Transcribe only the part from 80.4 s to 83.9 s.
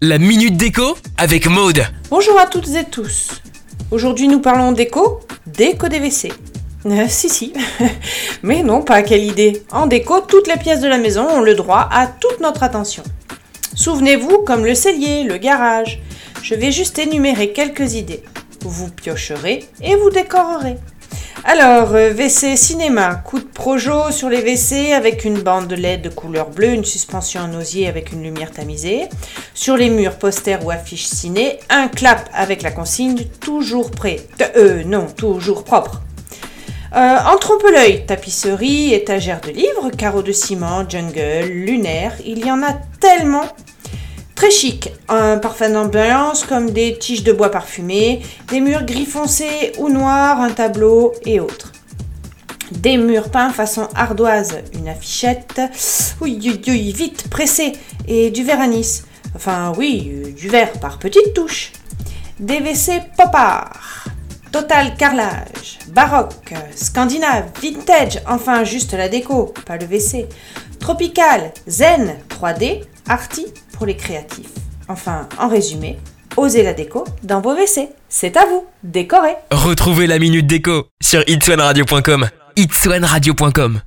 déco sur itswanradio.com. itswanradio.com